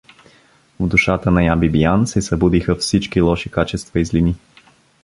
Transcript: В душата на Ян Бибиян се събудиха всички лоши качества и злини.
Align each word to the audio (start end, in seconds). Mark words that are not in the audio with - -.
В 0.79 0.87
душата 0.87 1.31
на 1.31 1.43
Ян 1.43 1.59
Бибиян 1.59 2.07
се 2.07 2.21
събудиха 2.21 2.75
всички 2.75 3.21
лоши 3.21 3.49
качества 3.51 3.99
и 3.99 4.05
злини. 4.05 4.35